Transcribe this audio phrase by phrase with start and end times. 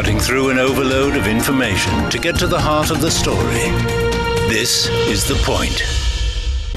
[0.00, 3.68] cutting through an overload of information to get to the heart of the story.
[4.48, 6.09] This is The Point.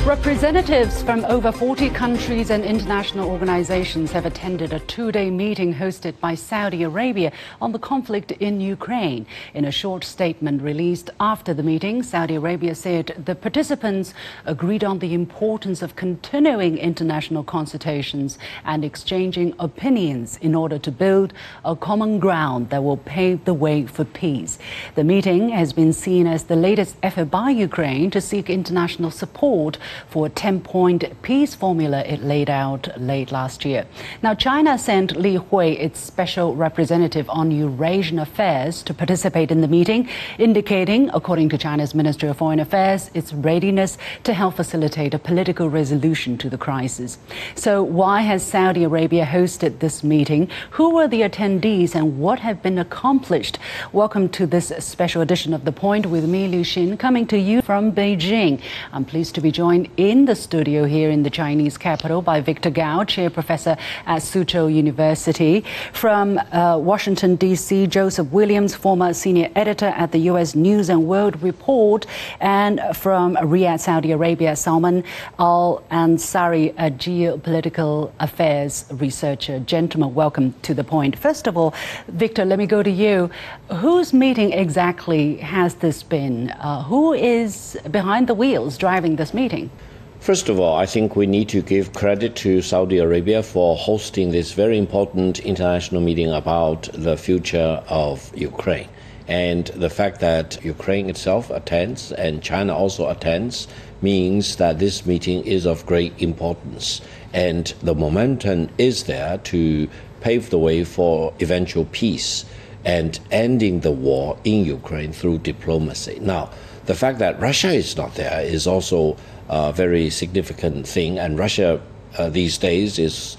[0.06, 6.20] Representatives from over 40 countries and international organizations have attended a two day meeting hosted
[6.20, 9.26] by Saudi Arabia on the conflict in Ukraine.
[9.54, 14.14] In a short statement released after the meeting, Saudi Arabia said the participants
[14.46, 21.32] agreed on the importance of continuing international consultations and exchanging opinions in order to build
[21.64, 24.60] a common ground that will pave the way for peace.
[24.96, 29.78] The meeting has been seen as the latest effort by Ukraine to seek international support
[30.08, 33.86] for a 10 point peace formula it laid out late last year.
[34.22, 39.68] Now, China sent Li Hui, its special representative on Eurasian affairs, to participate in the
[39.68, 45.20] meeting, indicating, according to China's Ministry of Foreign Affairs, its readiness to help facilitate a
[45.20, 47.18] political resolution to the crisis.
[47.56, 50.50] So, why has Saudi Arabia hosted this meeting?
[50.72, 53.60] Who were the attendees and what have been accomplished?
[53.92, 57.62] Welcome to this special edition of The Point with me, Liu Xin, coming to you
[57.62, 58.62] from Beijing.
[58.92, 62.70] I'm pleased to be joined in the studio here in the Chinese capital by Victor
[62.70, 65.64] Gao, Chair Professor at Suzhou University.
[65.94, 70.56] From uh, Washington, D.C., Joseph Williams, former senior editor at the U.S.
[70.56, 72.06] News and World Report.
[72.40, 75.04] And from Riyadh, Saudi Arabia, Salman
[75.40, 79.60] Al Ansari, a geopolitical affairs researcher.
[79.60, 81.18] Gentlemen, welcome to the point.
[81.18, 81.74] First of all,
[82.08, 83.30] Victor, let me go to you.
[83.78, 86.52] Whose meeting exactly has this been?
[86.52, 89.72] Uh, who is behind the wheels driving this meeting?
[90.20, 94.30] First of all, I think we need to give credit to Saudi Arabia for hosting
[94.30, 98.90] this very important international meeting about the future of Ukraine.
[99.28, 103.68] And the fact that Ukraine itself attends and China also attends
[104.04, 107.02] means that this meeting is of great importance.
[107.34, 109.90] And the momentum is there to
[110.22, 112.46] pave the way for eventual peace
[112.86, 116.20] and ending the war in Ukraine through diplomacy.
[116.22, 116.50] Now,
[116.86, 119.18] the fact that Russia is not there is also
[119.50, 121.82] a very significant thing, and Russia
[122.18, 123.38] uh, these days is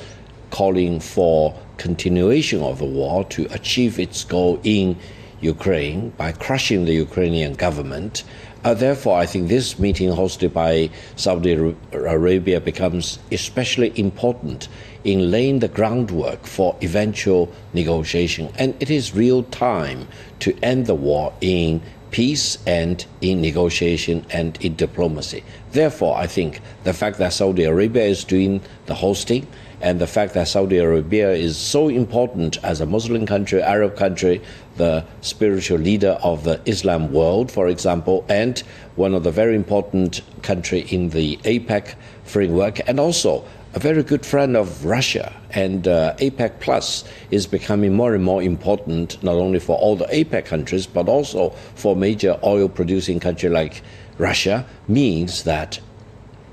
[0.50, 4.96] calling for continuation of the war to achieve its goal in
[5.40, 8.24] Ukraine by crushing the Ukrainian government.
[8.64, 11.52] Uh, therefore, I think this meeting hosted by Saudi
[11.92, 14.68] Arabia becomes especially important
[15.04, 18.50] in laying the groundwork for eventual negotiation.
[18.58, 20.08] And it is real time
[20.40, 25.42] to end the war in peace and in negotiation and in diplomacy.
[25.72, 29.46] Therefore, I think the fact that Saudi Arabia is doing the hosting
[29.80, 34.40] and the fact that Saudi Arabia is so important as a Muslim country, Arab country,
[34.76, 38.60] the spiritual leader of the Islam world, for example, and
[38.94, 44.24] one of the very important country in the OPEC framework, and also a very good
[44.24, 45.32] friend of Russia.
[45.50, 50.06] And uh, OPEC Plus is becoming more and more important, not only for all the
[50.06, 53.82] OPEC countries, but also for major oil producing countries like
[54.18, 55.80] Russia, means that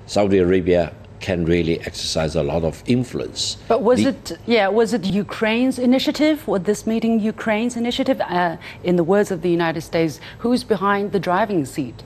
[0.08, 3.58] Saudi Arabia can really exercise a lot of influence.
[3.68, 6.48] But was the, it, yeah, was it Ukraine's initiative?
[6.48, 8.20] Was this meeting Ukraine's initiative?
[8.22, 12.02] Uh, in the words of the United States, who's behind the driving seat?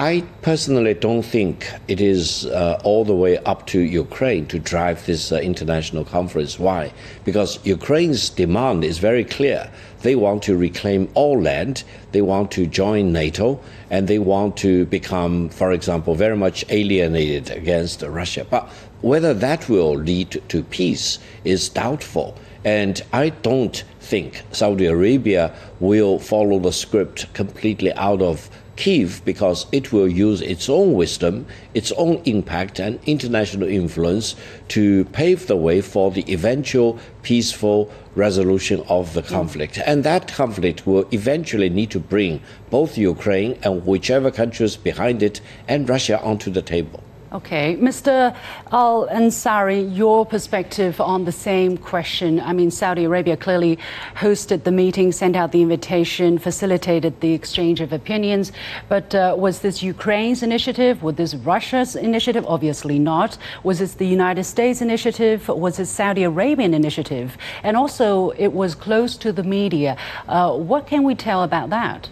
[0.00, 5.04] I personally don't think it is uh, all the way up to Ukraine to drive
[5.06, 6.56] this uh, international conference.
[6.56, 6.92] Why?
[7.24, 9.68] Because Ukraine's demand is very clear.
[10.02, 11.82] They want to reclaim all land,
[12.12, 13.58] they want to join NATO,
[13.90, 18.46] and they want to become, for example, very much alienated against Russia.
[18.48, 18.68] But
[19.00, 22.36] whether that will lead to peace is doubtful.
[22.64, 28.48] And I don't think Saudi Arabia will follow the script completely out of
[28.78, 34.36] Kiev because it will use its own wisdom, its own impact, and international influence
[34.68, 39.34] to pave the way for the eventual peaceful resolution of the hmm.
[39.34, 39.80] conflict.
[39.84, 42.40] And that conflict will eventually need to bring
[42.70, 47.02] both Ukraine and whichever countries behind it and Russia onto the table.
[47.30, 48.34] Okay, Mr.
[48.72, 52.40] Al Ansari, your perspective on the same question.
[52.40, 53.78] I mean, Saudi Arabia clearly
[54.14, 58.50] hosted the meeting, sent out the invitation, facilitated the exchange of opinions.
[58.88, 61.02] But uh, was this Ukraine's initiative?
[61.02, 62.46] Was this Russia's initiative?
[62.48, 63.36] Obviously not.
[63.62, 65.48] Was this the United States initiative?
[65.48, 67.36] Was it Saudi Arabian initiative?
[67.62, 69.98] And also, it was close to the media.
[70.28, 72.08] Uh, what can we tell about that?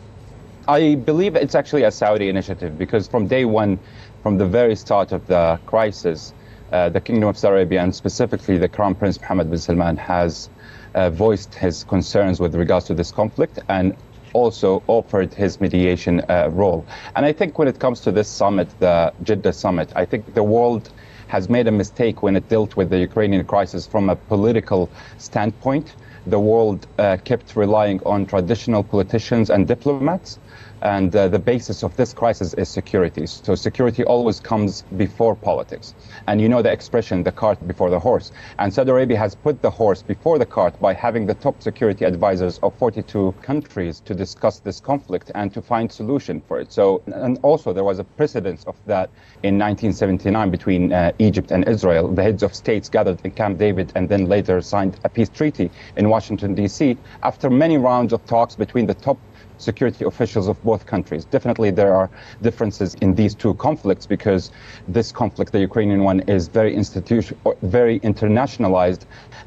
[0.68, 3.78] I believe it's actually a Saudi initiative because from day one,
[4.26, 6.34] from the very start of the crisis,
[6.72, 10.50] uh, the Kingdom of Saudi Arabia and specifically the Crown Prince Mohammed bin Salman has
[10.96, 13.96] uh, voiced his concerns with regards to this conflict and
[14.32, 16.84] also offered his mediation uh, role.
[17.14, 20.42] And I think when it comes to this summit, the Jeddah summit, I think the
[20.42, 20.90] world
[21.28, 25.94] has made a mistake when it dealt with the Ukrainian crisis from a political standpoint.
[26.26, 30.38] the world uh, kept relying on traditional politicians and diplomats
[30.82, 33.26] and uh, the basis of this crisis is security.
[33.26, 35.94] So security always comes before politics.
[36.26, 38.32] And you know the expression, the cart before the horse.
[38.58, 42.04] And Saudi Arabia has put the horse before the cart by having the top security
[42.04, 46.72] advisors of 42 countries to discuss this conflict and to find solution for it.
[46.72, 49.10] So, and also there was a precedence of that
[49.42, 52.08] in 1979 between uh, Egypt and Israel.
[52.08, 55.70] The heads of states gathered in Camp David and then later signed a peace treaty
[55.96, 56.98] in Washington, D.C.
[57.22, 59.18] after many rounds of talks between the top
[59.58, 61.24] security officials of both countries.
[61.24, 62.10] Definitely, there are
[62.42, 64.50] differences in these two conflicts because
[64.88, 69.02] this conflict, the Ukrainian one, is very institution, very internationalized,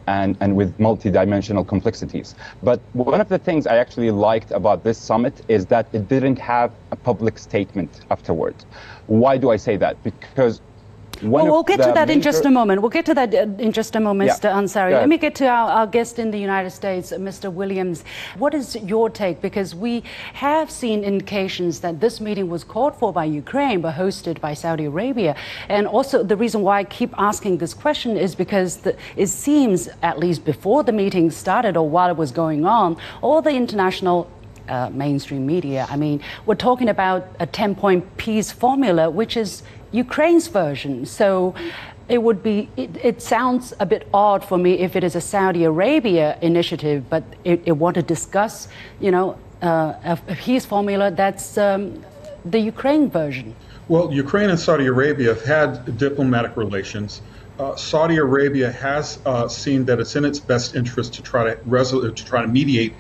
[0.08, 2.36] and and with multidimensional complexities.
[2.64, 6.40] But one of the things I actually liked about this summit is that it didn't
[6.40, 8.66] have a public statement afterwards.
[9.08, 10.02] Why do I say that?
[10.04, 10.62] Because
[11.22, 12.14] well, we'll get to that major...
[12.14, 12.82] in just a moment.
[12.82, 14.36] We'll get to that uh, in just a moment, yeah.
[14.36, 14.52] Mr.
[14.52, 14.92] Ansari.
[14.92, 17.52] Let me get to our, our, guest in the United States, Mr.
[17.52, 18.04] Williams.
[18.38, 19.42] What is your take?
[19.42, 24.40] Because we have seen indications that this meeting was called for by Ukraine but hosted
[24.40, 25.36] by Saudi Arabia.
[25.68, 29.90] And also, the reason why I keep asking this question is because the, it seems,
[30.02, 34.30] at least before the meeting started or while it was going on, all the international
[34.70, 35.88] uh, mainstream media.
[35.90, 41.06] I mean, we're talking about a 10 point peace formula, which is Ukraine's version.
[41.06, 41.56] So
[42.08, 45.22] it would be, it, it, sounds a bit odd for me if it is a
[45.22, 48.68] Saudi Arabia initiative, but it, it want to discuss,
[49.00, 52.04] you know, uh, a, peace formula that's um,
[52.46, 53.56] the Ukraine version.
[53.90, 57.22] Well, Ukraine and Saudi Arabia have had diplomatic relations.
[57.60, 62.12] Uh, Saudi Arabia has uh, seen that it's in its best interest to try to
[62.12, 62.94] to try to mediate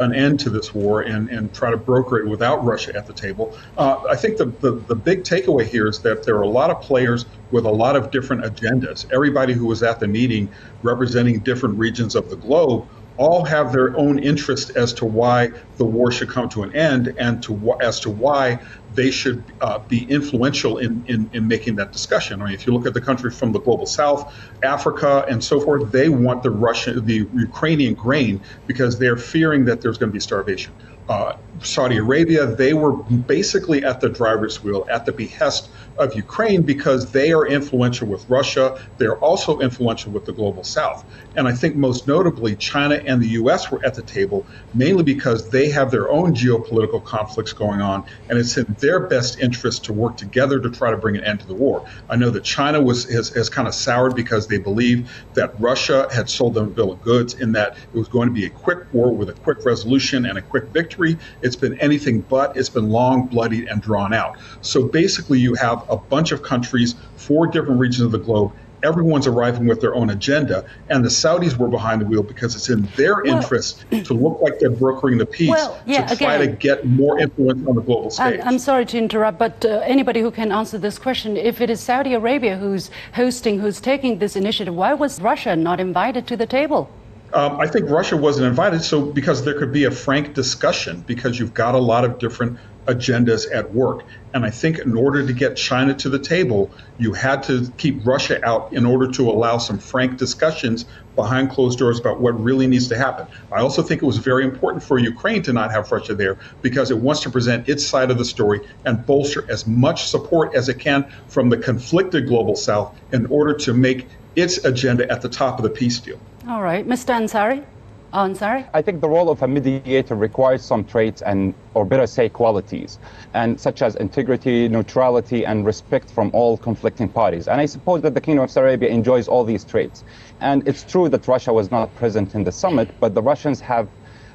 [0.00, 3.12] an end to this war and, and try to broker it without Russia at the
[3.12, 3.56] table.
[3.76, 6.70] Uh, I think the, the, the, big takeaway here is that there are a lot
[6.70, 9.06] of players with a lot of different agendas.
[9.12, 10.52] Everybody who was at the meeting
[10.82, 15.84] representing different regions of the globe all have their own interest as to why the
[15.84, 18.58] war should come to an end and to as to why
[18.94, 22.40] they should uh, be influential in, in, in making that discussion.
[22.40, 24.32] I mean, if you look at the countries from the global south,
[24.62, 29.80] Africa, and so forth, they want the Russian, the Ukrainian grain because they're fearing that
[29.80, 30.74] there's going to be starvation.
[31.08, 36.62] Uh, Saudi Arabia, they were basically at the driver's wheel at the behest of Ukraine
[36.62, 38.80] because they are influential with Russia.
[38.98, 41.04] They're also influential with the global south.
[41.36, 45.50] And I think most notably, China and the US were at the table mainly because
[45.50, 49.92] they have their own geopolitical conflicts going on, and it's in their best interest to
[49.92, 51.86] work together to try to bring an end to the war.
[52.08, 56.08] I know that China was has, has kind of soured because they believe that Russia
[56.12, 58.50] had sold them a bill of goods in that it was going to be a
[58.50, 61.16] quick war with a quick resolution and a quick victory.
[61.44, 62.56] It's been anything but.
[62.56, 64.38] It's been long, bloodied, and drawn out.
[64.62, 68.52] So basically, you have a bunch of countries, four different regions of the globe.
[68.82, 72.68] Everyone's arriving with their own agenda, and the Saudis were behind the wheel because it's
[72.68, 76.34] in their well, interest to look like they're brokering the peace well, yeah, to try
[76.34, 78.40] again, to get more influence on the global stage.
[78.44, 81.80] I'm sorry to interrupt, but uh, anybody who can answer this question, if it is
[81.80, 86.46] Saudi Arabia who's hosting, who's taking this initiative, why was Russia not invited to the
[86.46, 86.90] table?
[87.34, 91.36] Um, I think Russia wasn't invited, so because there could be a frank discussion, because
[91.36, 94.04] you've got a lot of different agendas at work.
[94.32, 98.06] And I think in order to get China to the table, you had to keep
[98.06, 100.84] Russia out in order to allow some frank discussions
[101.16, 103.26] behind closed doors about what really needs to happen.
[103.50, 106.92] I also think it was very important for Ukraine to not have Russia there because
[106.92, 110.68] it wants to present its side of the story and bolster as much support as
[110.68, 115.28] it can from the conflicted global south in order to make its agenda at the
[115.28, 116.20] top of the peace deal.
[116.46, 117.14] All right, Mr.
[117.14, 117.64] Ansari.
[118.12, 118.68] Oh, Ansari?
[118.74, 122.98] I think the role of a mediator requires some traits and, or better say, qualities,
[123.32, 127.48] and such as integrity, neutrality, and respect from all conflicting parties.
[127.48, 130.04] And I suppose that the Kingdom of Saudi Arabia enjoys all these traits.
[130.40, 133.88] And it's true that Russia was not present in the summit, but the Russians have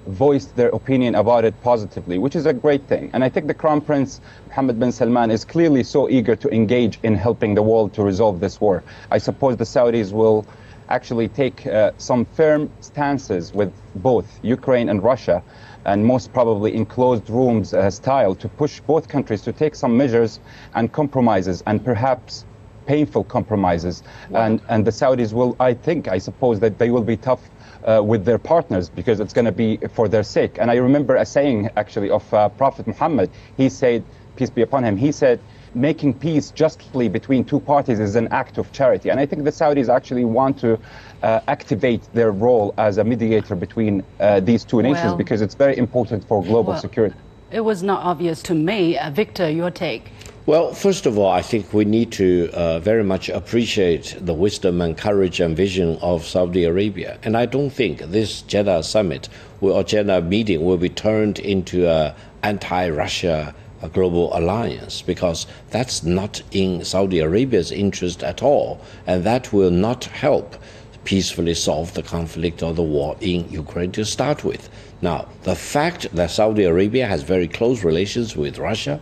[0.07, 3.11] voiced their opinion about it positively, which is a great thing.
[3.13, 6.97] And I think the Crown Prince Mohammed bin Salman is clearly so eager to engage
[7.03, 8.83] in helping the world to resolve this war.
[9.11, 10.47] I suppose the Saudis will
[10.89, 15.43] actually take uh, some firm stances with both Ukraine and Russia,
[15.85, 19.95] and most probably in closed rooms uh, style, to push both countries to take some
[19.95, 20.39] measures
[20.75, 22.45] and compromises, and perhaps
[22.85, 24.01] painful compromises.
[24.33, 27.41] And, and the Saudis will, I think, I suppose that they will be tough
[27.83, 30.57] uh, with their partners because it's going to be for their sake.
[30.59, 33.29] And I remember a saying actually of uh, Prophet Muhammad.
[33.57, 34.03] He said,
[34.35, 35.39] peace be upon him, he said,
[35.75, 39.09] making peace justly between two parties is an act of charity.
[39.09, 40.79] And I think the Saudis actually want to
[41.23, 45.55] uh, activate their role as a mediator between uh, these two nations well, because it's
[45.55, 47.15] very important for global well, security.
[47.51, 48.97] It was not obvious to me.
[48.97, 50.11] Uh, Victor, your take?
[50.45, 54.81] Well, first of all, I think we need to uh, very much appreciate the wisdom
[54.81, 57.19] and courage and vision of Saudi Arabia.
[57.21, 59.29] And I don't think this Jeddah summit
[59.61, 63.53] or Jeddah meeting will be turned into an anti Russia
[63.87, 68.81] global alliance because that's not in Saudi Arabia's interest at all.
[69.07, 70.57] And that will not help
[71.05, 74.69] peacefully solve the conflict or the war in Ukraine to start with.
[75.01, 78.99] Now, the fact that Saudi Arabia has very close relations with Russia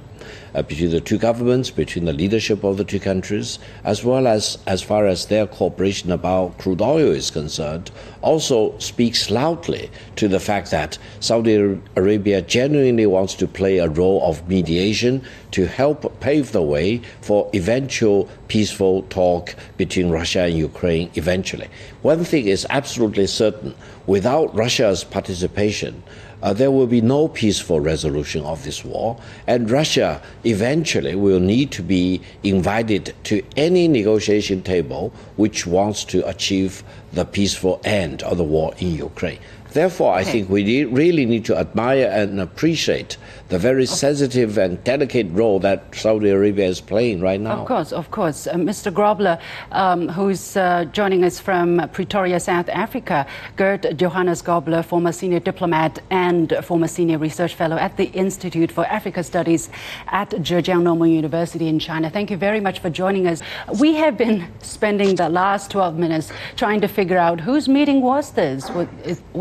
[0.54, 4.58] uh, between the two governments, between the leadership of the two countries, as well as
[4.68, 7.90] as far as their cooperation about crude oil is concerned,
[8.22, 11.56] also speaks loudly to the fact that Saudi
[11.96, 17.50] Arabia genuinely wants to play a role of mediation to help pave the way for
[17.54, 21.68] eventual peaceful talk between Russia and Ukraine eventually.
[22.02, 23.74] One thing is absolutely certain
[24.08, 26.02] without Russia's participation,
[26.42, 31.72] uh, there will be no peaceful resolution of this war, and Russia eventually will need
[31.72, 36.84] to be invited to any negotiation table which wants to achieve
[37.14, 39.40] the peaceful end of the war in Ukraine.
[39.72, 43.18] Therefore, I think we need, really need to admire and appreciate
[43.50, 47.60] the very sensitive and delicate role that Saudi Arabia is playing right now.
[47.60, 48.48] Of course, of course.
[48.48, 48.92] Uh, Mr.
[48.92, 49.40] Grobler,
[49.72, 56.00] um, who's uh, joining us from Pretoria, South Africa, Gert Johannes Grobler, former senior diplomat
[56.10, 59.70] and former senior research fellow at the Institute for Africa Studies
[60.08, 62.10] at Zhejiang Normal University in China.
[62.10, 63.42] Thank you very much for joining us.
[63.80, 68.26] We have been spending the last 12 minutes trying to figure out whose meeting was
[68.32, 68.62] this.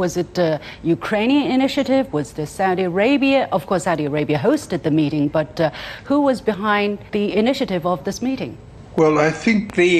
[0.02, 0.60] Was it a
[0.96, 2.04] Ukrainian initiative?
[2.18, 3.40] Was this Saudi Arabia?
[3.56, 5.70] Of course, Saudi Arabia hosted the meeting, but uh,
[6.10, 8.52] who was behind the initiative of this meeting?
[9.00, 9.96] Well, I think the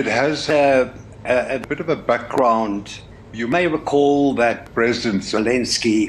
[0.00, 0.64] it has a,
[1.34, 2.82] a, a bit of a background.
[3.40, 6.02] You may recall that President Zelensky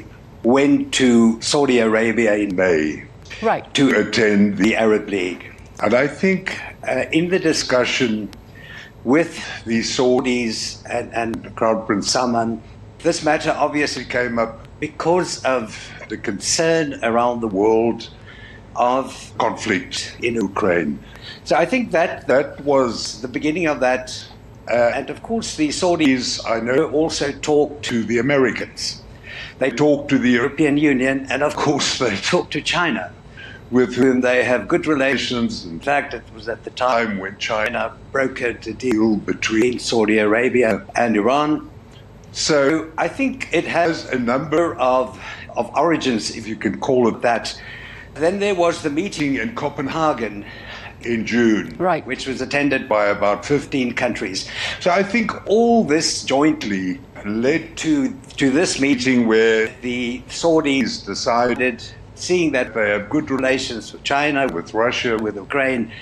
[0.56, 1.08] went to
[1.50, 2.82] Saudi Arabia in May
[3.50, 3.64] right.
[3.78, 5.44] to attend the Arab League.
[5.82, 6.42] And I think
[6.88, 8.30] uh, in the discussion
[9.04, 12.62] with the Saudis and, and Crown Prince Salman,
[12.98, 18.10] this matter obviously came up because of the concern around the world
[18.76, 20.98] of conflict in Ukraine.
[21.44, 24.26] So I think that that was the beginning of that.
[24.70, 29.02] Uh, and of course, the Saudis, I know, also talked to the Americans.
[29.58, 33.12] They talked to the European Union, and of course, they talked to China,
[33.70, 35.64] with whom they have good relations.
[35.64, 40.84] In fact, it was at the time when China brokered a deal between Saudi Arabia
[40.96, 41.70] and Iran.
[42.32, 45.18] So I think it has a number of
[45.56, 47.60] of origins, if you can call it that.
[48.14, 50.44] Then there was the meeting in Copenhagen
[51.02, 52.06] in June, right.
[52.06, 54.48] which was attended by about 15 countries.
[54.80, 61.82] So I think all this jointly led to, to this meeting where the Saudis decided,
[62.20, 65.92] seeing that they have good relations with China, with Russia, with Ukraine,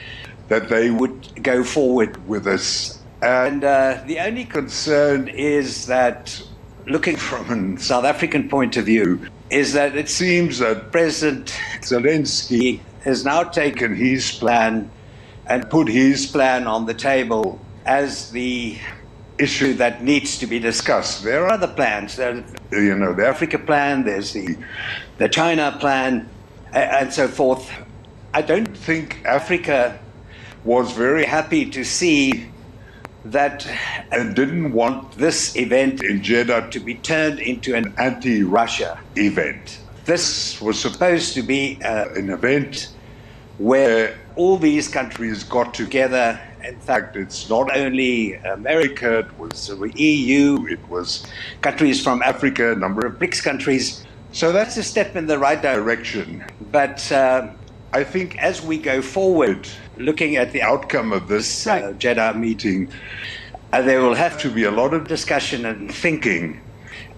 [0.48, 2.98] that they would go forward with this.
[3.22, 6.42] And uh, the only concern is that
[6.86, 11.46] looking from a South African point of view, is that it seems that President
[11.80, 14.90] Zelensky has now taken his plan
[15.46, 18.78] and put his plan on the table as the
[19.38, 21.22] issue that needs to be discussed.
[21.22, 22.16] There are other plans.
[22.16, 24.56] There, you know, the Africa plan, there's the,
[25.18, 26.28] the China plan,
[26.72, 27.70] and so forth.
[28.34, 29.98] I don't think Africa
[30.64, 32.50] was very happy to see
[33.24, 33.66] that
[34.12, 39.80] and didn't want this event in Jeddah to be turned into an anti Russia event.
[40.04, 42.92] This was supposed to be uh, an event
[43.58, 46.40] where all these countries got together.
[46.64, 51.26] In fact, it's not only America, it was the EU, it was
[51.60, 54.04] countries from Africa, a number of BRICS countries.
[54.32, 56.44] So that's a step in the right direction.
[56.70, 57.48] But uh,
[57.92, 62.90] I think as we go forward, looking at the outcome of this uh, Jeddah meeting,
[63.72, 66.60] uh, there will have to be a lot of discussion and thinking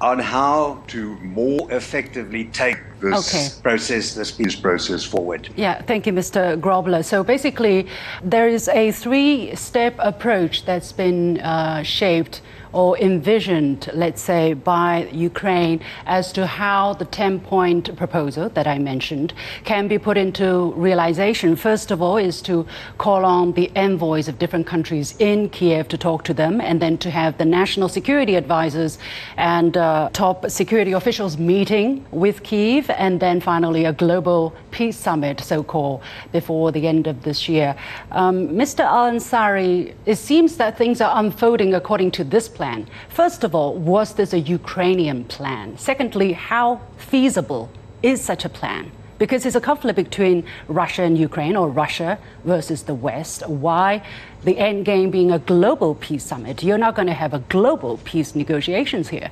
[0.00, 3.62] on how to more effectively take this okay.
[3.62, 5.48] process, this peace process forward.
[5.56, 6.60] Yeah, thank you, Mr.
[6.60, 7.04] Grobler.
[7.04, 7.86] So basically,
[8.22, 15.08] there is a three step approach that's been uh, shaped or envisioned, let's say, by
[15.12, 19.32] Ukraine as to how the 10 point proposal that I mentioned
[19.64, 21.56] can be put into realization.
[21.56, 22.66] First of all, is to
[22.98, 26.98] call on the envoys of different countries in Kiev to talk to them, and then
[26.98, 28.98] to have the national security advisors
[29.36, 35.40] and uh, top security officials meeting with Kiev, and then finally a global peace summit,
[35.40, 37.74] so called, before the end of this year.
[38.12, 38.80] Um, Mr.
[38.80, 42.59] Al Ansari, it seems that things are unfolding according to this plan.
[43.08, 45.78] First of all, was this a Ukrainian plan?
[45.78, 47.70] Secondly, how feasible
[48.02, 48.92] is such a plan?
[49.18, 53.46] Because it's a conflict between Russia and Ukraine, or Russia versus the West.
[53.46, 54.02] Why
[54.44, 56.62] the end game being a global peace summit?
[56.62, 59.30] You're not going to have a global peace negotiations here.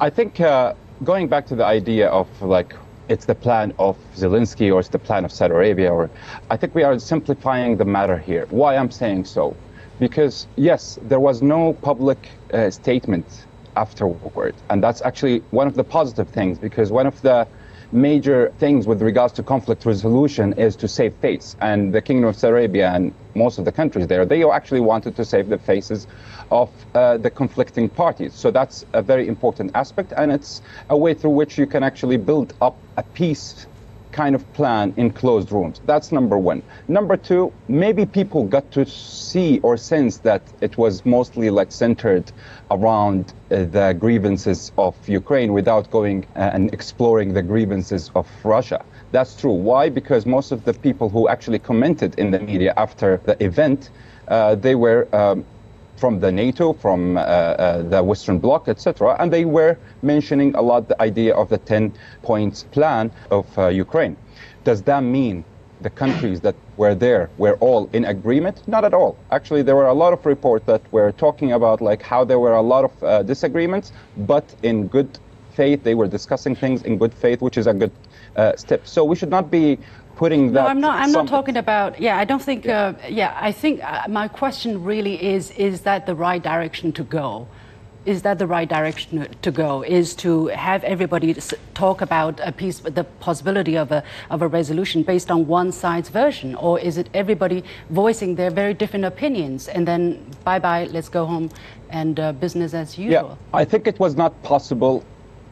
[0.00, 0.74] I think uh,
[1.04, 2.74] going back to the idea of like
[3.08, 6.08] it's the plan of Zelensky or it's the plan of Saudi Arabia, or
[6.48, 8.46] I think we are simplifying the matter here.
[8.50, 9.56] Why I'm saying so?
[10.00, 15.84] Because yes, there was no public uh, statement afterward, and that's actually one of the
[15.84, 16.58] positive things.
[16.58, 17.46] Because one of the
[17.92, 21.54] major things with regards to conflict resolution is to save face.
[21.60, 25.16] And the Kingdom of Saudi Arabia and most of the countries there, they actually wanted
[25.16, 26.06] to save the faces
[26.50, 28.32] of uh, the conflicting parties.
[28.32, 32.16] So that's a very important aspect, and it's a way through which you can actually
[32.16, 33.66] build up a peace
[34.12, 35.80] kind of plan in closed rooms.
[35.86, 36.62] That's number one.
[36.88, 42.32] Number two, maybe people got to see or sense that it was mostly like centered
[42.70, 48.84] around uh, the grievances of Ukraine without going uh, and exploring the grievances of Russia.
[49.12, 49.52] That's true.
[49.52, 49.88] Why?
[49.88, 53.90] Because most of the people who actually commented in the media after the event,
[54.28, 55.44] uh, they were um,
[56.00, 59.16] from the NATO, from uh, uh, the Western Bloc, etc.
[59.20, 61.92] And they were mentioning a lot the idea of the 10
[62.22, 64.16] points plan of uh, Ukraine.
[64.64, 65.44] Does that mean
[65.82, 68.66] the countries that were there were all in agreement?
[68.66, 69.16] Not at all.
[69.30, 72.54] Actually, there were a lot of reports that were talking about like how there were
[72.54, 75.18] a lot of uh, disagreements, but in good
[75.52, 77.92] faith, they were discussing things in good faith, which is a good
[78.36, 78.86] uh, step.
[78.86, 79.78] So we should not be
[80.20, 80.62] putting that.
[80.62, 80.94] No, I'm not.
[81.02, 81.98] I'm not talking about.
[82.06, 82.68] Yeah, I don't think.
[82.68, 87.04] Uh, yeah, I think uh, my question really is: Is that the right direction to
[87.20, 87.48] go?
[88.12, 89.70] Is that the right direction to go?
[89.98, 90.32] Is to
[90.68, 91.30] have everybody
[91.74, 94.02] talk about a peace, the possibility of a
[94.34, 97.64] of a resolution based on one side's version, or is it everybody
[98.02, 100.02] voicing their very different opinions and then
[100.44, 101.48] bye bye, let's go home
[102.00, 103.30] and uh, business as usual?
[103.30, 105.02] Yeah, I think it was not possible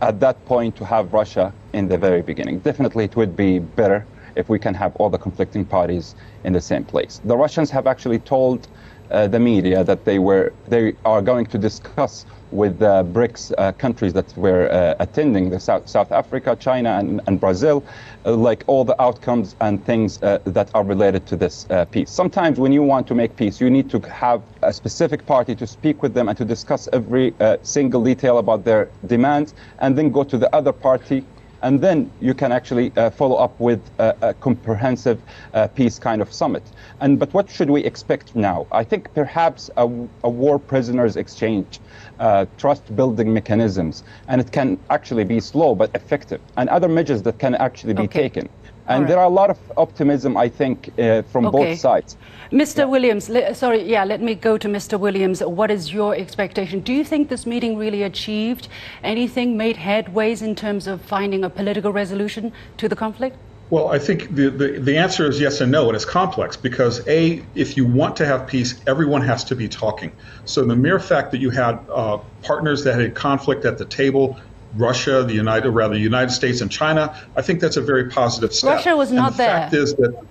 [0.08, 2.60] at that point to have Russia in the very beginning.
[2.70, 4.04] Definitely, it would be better
[4.38, 6.14] if we can have all the conflicting parties
[6.44, 7.20] in the same place.
[7.24, 8.68] The Russians have actually told
[9.10, 13.72] uh, the media that they were they are going to discuss with the BRICS uh,
[13.72, 17.84] countries that were uh, attending the South, South Africa, China, and, and Brazil,
[18.24, 22.10] uh, like all the outcomes and things uh, that are related to this uh, peace.
[22.10, 25.66] Sometimes when you want to make peace, you need to have a specific party to
[25.66, 30.22] speak with them and to discuss every single detail about their demands, and then go
[30.24, 31.24] to the other party
[31.62, 35.20] and then you can actually uh, follow up with a, a comprehensive
[35.54, 36.62] uh, peace kind of summit.
[37.00, 38.66] And but what should we expect now?
[38.72, 39.84] I think perhaps a,
[40.24, 41.80] a war prisoners exchange,
[42.18, 47.22] uh, trust building mechanisms, and it can actually be slow but effective, and other measures
[47.22, 48.22] that can actually be okay.
[48.22, 48.48] taken.
[48.88, 49.08] And right.
[49.08, 51.58] there are a lot of optimism, I think, uh, from okay.
[51.58, 52.16] both sides.
[52.50, 52.78] Mr.
[52.78, 52.84] Yeah.
[52.86, 54.98] Williams, le- sorry, yeah, let me go to Mr.
[54.98, 55.42] Williams.
[55.42, 56.80] What is your expectation?
[56.80, 58.68] Do you think this meeting really achieved
[59.04, 63.36] anything, made headways in terms of finding a political resolution to the conflict?
[63.70, 67.06] Well, I think the, the, the, answer is yes and no, and it's complex because
[67.06, 70.10] A, if you want to have peace, everyone has to be talking.
[70.46, 74.38] So the mere fact that you had uh, partners that had conflict at the table
[74.76, 77.16] Russia, the United, rather, the United States and China.
[77.36, 78.76] I think that's a very positive step.
[78.76, 79.54] Russia was not the there.
[79.54, 80.24] The fact is that,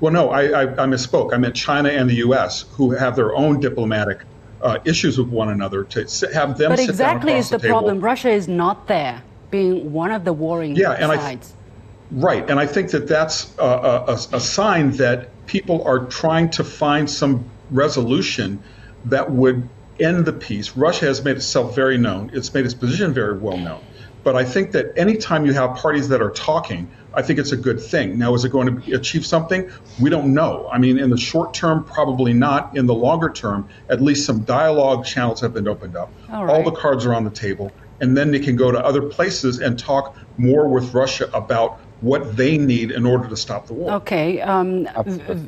[0.00, 1.34] well, no, I, I, I, misspoke.
[1.34, 4.22] I meant China and the U.S., who have their own diplomatic
[4.62, 5.84] uh, issues with one another.
[5.84, 6.00] To
[6.32, 6.70] have them.
[6.70, 8.00] But exactly is the, the problem.
[8.00, 11.52] Russia is not there, being one of the warring yeah, and sides.
[11.52, 16.50] I, right, and I think that that's a, a, a sign that people are trying
[16.50, 18.62] to find some resolution
[19.06, 19.68] that would
[20.00, 20.76] end the peace.
[20.76, 22.30] Russia has made itself very known.
[22.32, 23.82] It's made its position very well known.
[24.24, 27.56] But I think that anytime you have parties that are talking, I think it's a
[27.56, 28.18] good thing.
[28.18, 29.70] Now, is it going to achieve something?
[30.00, 30.68] We don't know.
[30.70, 32.76] I mean, in the short term, probably not.
[32.76, 36.12] In the longer term, at least some dialogue channels have been opened up.
[36.30, 37.72] All, All the cards are on the table.
[38.00, 42.36] And then they can go to other places and talk more with Russia about what
[42.36, 43.92] they need in order to stop the war.
[43.92, 44.40] Okay.
[44.40, 44.88] Um,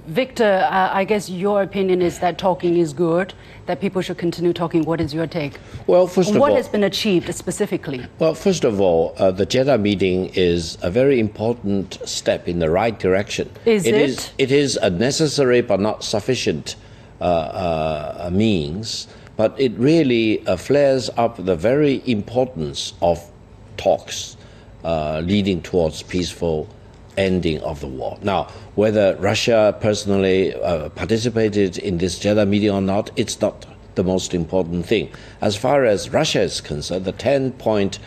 [0.06, 3.34] Victor, uh, I guess your opinion is that talking is good,
[3.66, 4.84] that people should continue talking.
[4.84, 5.58] What is your take?
[5.86, 6.54] Well, first of what all.
[6.54, 8.04] What has been achieved specifically?
[8.18, 12.70] Well, first of all, uh, the Jeddah meeting is a very important step in the
[12.70, 13.50] right direction.
[13.64, 13.94] Is it?
[13.94, 16.76] It is, it is a necessary but not sufficient
[17.20, 23.30] uh, uh means, but it really uh, flares up the very importance of
[23.76, 24.36] talks
[24.84, 26.68] uh, leading towards peaceful
[27.16, 28.18] ending of the war.
[28.22, 34.04] Now, whether Russia personally uh, participated in this Jeddah meeting or not, it's not the
[34.04, 35.10] most important thing.
[35.40, 37.98] As far as Russia is concerned, the 10 point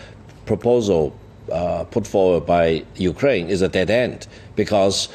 [0.46, 1.16] proposal
[1.52, 5.10] uh, put forward by Ukraine is a dead end because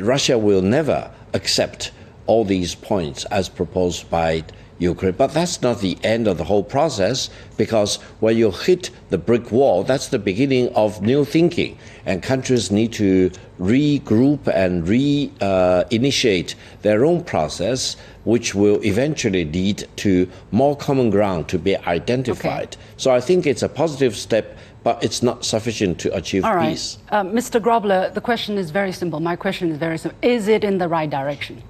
[0.00, 1.90] Russia will never accept
[2.26, 4.44] all these points as proposed by
[4.78, 5.12] Ukraine.
[5.12, 9.52] But that's not the end of the whole process because when you hit the brick
[9.52, 11.78] wall, that's the beginning of new thinking.
[12.06, 19.44] And countries need to regroup and re uh, initiate their own process, which will eventually
[19.44, 22.74] lead to more common ground to be identified.
[22.74, 22.78] Okay.
[22.96, 24.56] So I think it's a positive step.
[24.84, 26.72] But it's not sufficient to achieve All right.
[26.72, 26.98] peace.
[27.08, 27.58] Uh, Mr.
[27.58, 29.18] Grobler, the question is very simple.
[29.18, 30.18] My question is very simple.
[30.20, 31.62] Is it in the right direction?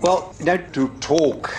[0.00, 1.54] Well, you know, to talk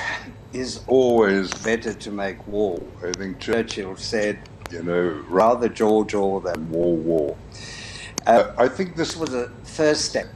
[0.53, 2.79] is always better to make war.
[3.03, 4.39] I think Churchill said,
[4.71, 7.37] you know, rather jaw jaw than war war.
[8.25, 10.29] Uh, I think this was a first step,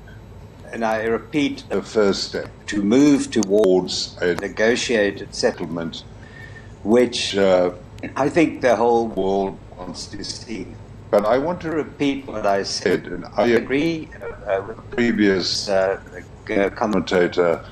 [0.73, 6.03] and I repeat, a first step to move towards a negotiated settlement,
[6.83, 7.71] which uh,
[8.15, 10.67] I think the whole world wants to see.
[11.09, 14.09] But I want to repeat what I said, and I agree
[14.45, 16.01] uh, with the previous uh,
[16.75, 17.63] commentator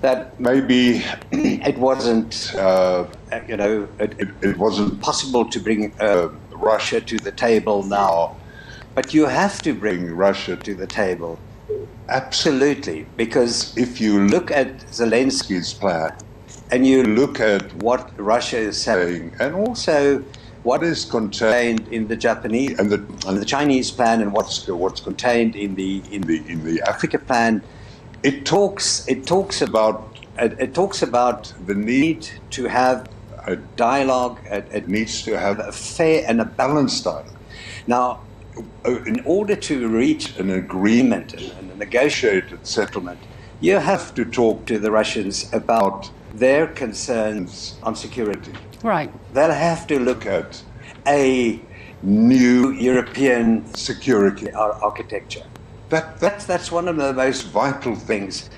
[0.00, 3.06] that maybe it wasn't, uh,
[3.46, 8.36] you know, it, it, it, wasn't possible to bring uh, Russia to the table now.
[8.94, 11.38] But you have to bring Russia to the table.
[12.08, 13.06] Absolutely.
[13.16, 16.16] Because if you look at Zelensky's plan
[16.72, 20.24] and you look at what Russia is saying, and also
[20.62, 25.00] what is contained in the Japanese and the, and the Chinese plan and what's, what's
[25.00, 27.62] contained in the, in, the, in the Africa plan,
[28.22, 33.08] it talks it talks about it, it, talks about the need to have
[33.46, 34.38] a dialogue.
[34.46, 37.36] It, it, needs to have a fair and a balanced dialogue.
[37.86, 38.20] Now,
[38.84, 43.18] in order to reach an agreement and a negotiated settlement,
[43.60, 48.52] you have to talk to the Russians about their concerns on security.
[48.82, 49.12] Right.
[49.34, 50.62] They'll have to look at
[51.06, 51.60] a
[52.02, 55.44] new European security architecture.
[55.90, 58.48] That, that's, that's one of the most vital things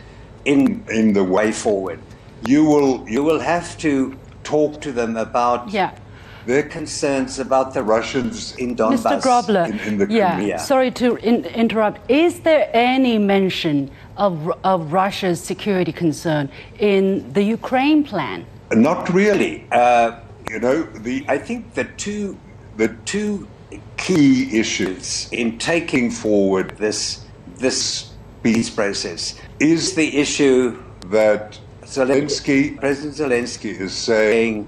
[0.45, 1.99] in, in the way forward.
[2.47, 5.97] You will, you will have to talk to them about yeah.
[6.45, 9.21] their concerns about the Russians in Donbass.
[9.21, 9.23] Mr.
[9.23, 10.59] Grobler, in, in the yeah, Crimea.
[10.59, 12.11] sorry to in, interrupt.
[12.11, 18.45] Is there any mention of, of Russia's security concern in the Ukraine plan?
[18.73, 19.67] Not really.
[19.73, 22.37] Uh, you know, the, I think the two,
[22.77, 23.49] the two
[23.97, 27.25] key issues in taking forward this
[27.59, 28.11] this
[28.43, 34.67] peace process is the issue that Zelensky, President Zelensky is saying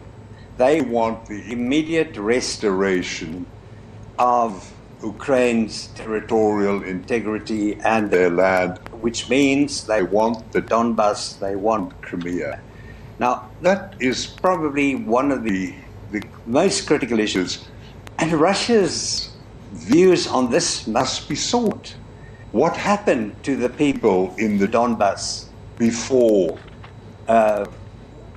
[0.56, 3.46] they want the immediate restoration
[4.18, 12.00] of Ukraine's territorial integrity and their land, which means they want the Donbass, they want
[12.02, 12.60] Crimea.
[13.18, 15.74] Now, that is probably one of the,
[16.10, 17.64] the most critical issues,
[18.18, 19.31] and Russia's
[19.72, 21.94] views on this must be sought.
[22.53, 25.46] What happened to the people in the Donbass
[25.77, 26.59] before
[27.27, 27.66] uh,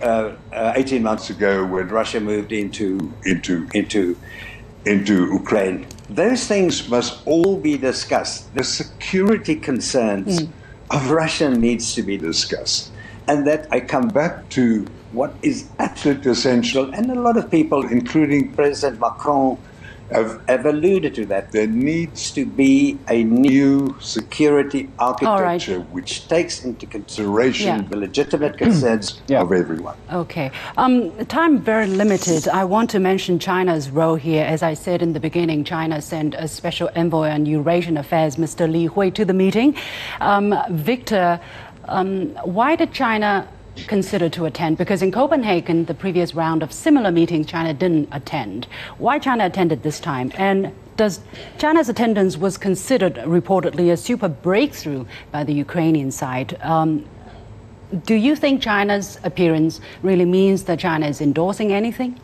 [0.01, 4.17] uh, uh, 18 months ago when Russia moved into, into, into,
[4.85, 5.85] into Ukraine?
[6.09, 8.53] Those things must all be discussed.
[8.55, 10.49] The security concerns mm.
[10.89, 12.91] of Russia needs to be discussed.
[13.27, 17.85] And that I come back to what is absolutely essential, and a lot of people,
[17.87, 19.57] including President Macron,
[20.11, 21.51] have, have alluded to that.
[21.51, 25.89] There needs to be a new security architecture right.
[25.91, 27.81] which takes into consideration yeah.
[27.89, 29.41] the legitimate concerns yeah.
[29.41, 29.97] of everyone.
[30.11, 30.51] Okay.
[30.77, 32.47] Um, time very limited.
[32.47, 34.45] I want to mention China's role here.
[34.45, 38.71] As I said in the beginning, China sent a special envoy on Eurasian affairs, Mr.
[38.71, 39.75] Li Hui, to the meeting.
[40.21, 41.39] Um, Victor,
[41.85, 43.47] um, why did China
[43.87, 44.77] consider to attend?
[44.77, 48.67] Because in Copenhagen, the previous round of similar meetings, China didn't attend.
[48.97, 50.31] Why China attended this time?
[50.35, 51.21] And does
[51.59, 56.57] China's attendance was considered reportedly a super breakthrough by the Ukrainian side?
[56.61, 57.05] Um,
[58.05, 62.19] do you think China's appearance really means that China is endorsing anything?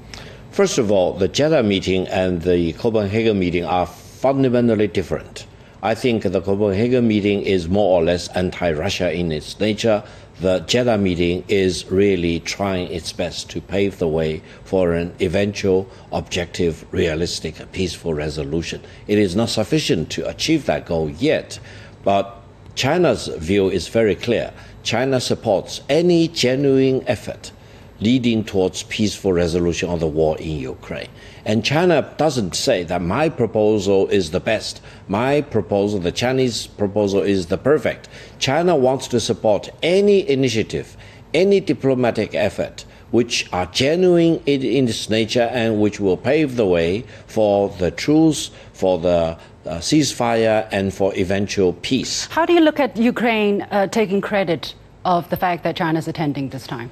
[0.52, 5.46] First of all, the Jeddah meeting and the Copenhagen meeting are fundamentally different.
[5.82, 10.04] I think the Copenhagen meeting is more or less anti Russia in its nature
[10.39, 15.88] the Jeddah meeting is really trying its best to pave the way for an eventual,
[16.12, 18.82] objective, realistic, peaceful resolution.
[19.08, 21.60] It is not sufficient to achieve that goal yet,
[22.04, 22.41] but
[22.76, 24.52] China's view is very clear.
[24.82, 27.52] China supports any genuine effort
[27.99, 31.10] leading towards peaceful resolution of the war in Ukraine.
[31.45, 34.82] And China doesn't say that my proposal is the best.
[35.08, 38.10] My proposal, the Chinese proposal, is the perfect.
[38.39, 40.97] China wants to support any initiative,
[41.34, 46.65] any diplomatic effort which are genuine in, in its nature and which will pave the
[46.65, 52.25] way for the truce, for the uh, ceasefire, and for eventual peace.
[52.25, 54.73] How do you look at Ukraine uh, taking credit
[55.06, 56.89] of the fact that China is attending this time?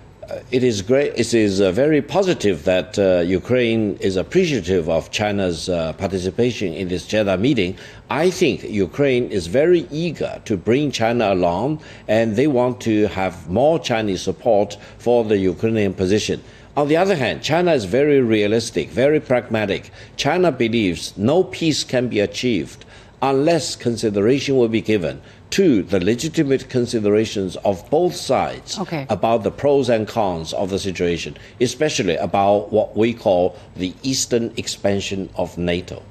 [0.52, 1.14] It is great.
[1.16, 6.88] It is uh, very positive that uh, Ukraine is appreciative of China's uh, participation in
[6.88, 7.78] this Jeddah meeting.
[8.10, 13.50] I think Ukraine is very eager to bring China along, and they want to have
[13.50, 16.42] more Chinese support for the Ukrainian position.
[16.78, 19.92] On the other hand, China is very realistic, very pragmatic.
[20.16, 22.86] China believes no peace can be achieved
[23.22, 29.06] unless consideration will be given to the legitimate considerations of both sides okay.
[29.10, 34.54] about the pros and cons of the situation, especially about what we call the eastern
[34.58, 36.02] expansion of NATO.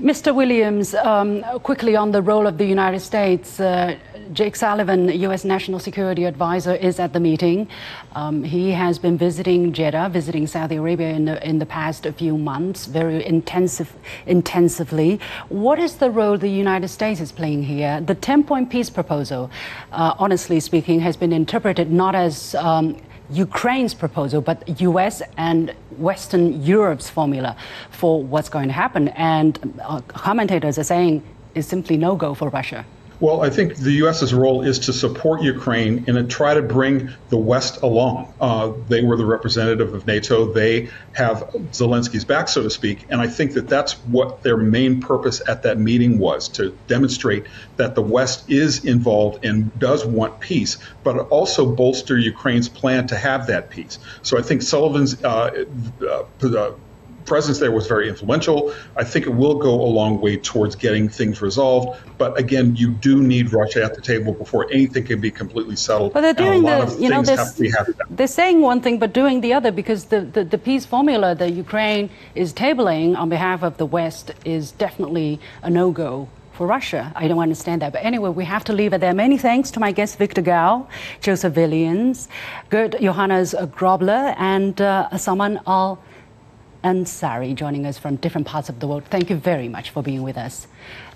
[0.00, 0.34] Mr.
[0.34, 3.60] Williams, um, quickly on the role of the United States.
[3.60, 3.96] Uh,
[4.32, 5.44] Jake Sullivan, U.S.
[5.44, 7.68] National Security Advisor, is at the meeting.
[8.14, 12.38] Um, he has been visiting Jeddah, visiting Saudi Arabia in the, in the past few
[12.38, 13.92] months, very intensive,
[14.26, 15.20] intensively.
[15.50, 18.00] What is the role the United States is playing here?
[18.00, 19.50] The 10 point peace proposal,
[19.92, 22.96] uh, honestly speaking, has been interpreted not as um,
[23.28, 27.54] Ukraine's proposal, but US and Western Europe's formula
[27.90, 29.08] for what's going to happen.
[29.08, 31.22] And uh, commentators are saying
[31.54, 32.86] it's simply no go for Russia.
[33.22, 37.36] Well, I think the U.S.'s role is to support Ukraine and try to bring the
[37.36, 38.34] West along.
[38.40, 40.52] Uh, they were the representative of NATO.
[40.52, 43.06] They have Zelensky's back, so to speak.
[43.10, 47.46] And I think that that's what their main purpose at that meeting was to demonstrate
[47.76, 53.16] that the West is involved and does want peace, but also bolster Ukraine's plan to
[53.16, 54.00] have that peace.
[54.22, 55.64] So I think Sullivan's uh,
[56.10, 56.24] uh,
[57.24, 58.74] presence there was very influential.
[58.96, 62.00] I think it will go a long way towards getting things resolved.
[62.18, 66.12] But again, you do need Russia at the table before anything can be completely settled.
[66.12, 67.46] But they're doing the, you know, they're,
[68.10, 71.52] they're saying one thing but doing the other because the, the, the peace formula that
[71.52, 77.12] Ukraine is tabling on behalf of the West is definitely a no-go for Russia.
[77.16, 77.92] I don't understand that.
[77.92, 79.14] But anyway, we have to leave it there.
[79.14, 80.86] Many thanks to my guests, Victor Gao,
[81.20, 82.28] Joseph Williams,
[82.70, 85.98] Gert Johannes Grobler, and uh, Salman Al
[86.84, 89.04] Ansari joining us from different parts of the world.
[89.04, 90.66] Thank you very much for being with us.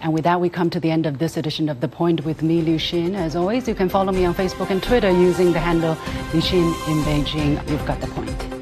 [0.00, 2.42] And with that, we come to the end of this edition of The Point with
[2.42, 3.14] me, Liu Xin.
[3.14, 5.96] As always, you can follow me on Facebook and Twitter using the handle
[6.32, 7.70] Liu Xin in Beijing.
[7.70, 8.55] You've got the point.